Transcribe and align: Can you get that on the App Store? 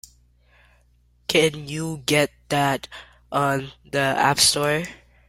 Can 1.27 1.67
you 1.69 2.01
get 2.07 2.31
that 2.49 2.87
on 3.31 3.71
the 3.85 3.99
App 3.99 4.39
Store? 4.39 4.85